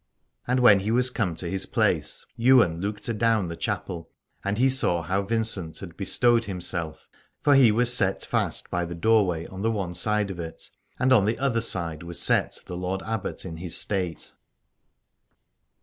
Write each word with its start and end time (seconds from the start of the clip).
And 0.47 0.61
when 0.61 0.79
he 0.79 0.89
was 0.89 1.11
come 1.11 1.35
to 1.35 1.47
his 1.47 1.67
place 1.67 2.25
Ywain 2.39 2.81
looked 2.81 3.07
adown 3.07 3.49
the 3.49 3.55
chapel, 3.55 4.09
and 4.43 4.57
he 4.57 4.67
saw 4.67 5.03
how 5.03 5.21
Vincent 5.21 5.77
had 5.77 5.95
bestowed 5.95 6.45
himself: 6.45 7.07
for 7.43 7.53
he 7.53 7.71
was 7.71 7.93
set 7.93 8.25
fast 8.25 8.71
by 8.71 8.83
the 8.83 8.95
doorway, 8.95 9.45
on 9.45 9.61
the 9.61 9.69
one 9.69 9.93
side 9.93 10.31
of 10.31 10.39
it, 10.39 10.71
and 10.97 11.13
on 11.13 11.25
the 11.25 11.37
other 11.37 11.61
side 11.61 12.01
was 12.01 12.19
set 12.19 12.63
the 12.65 12.75
Lord 12.75 13.03
Abbot 13.03 13.45
in 13.45 13.57
his 13.57 13.77
state. 13.77 14.31